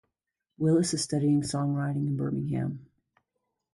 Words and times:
Willis 0.57 0.95
is 0.95 1.03
studying 1.03 1.41
songwriting 1.43 2.07
in 2.07 2.17
Birmingham. 2.17 2.87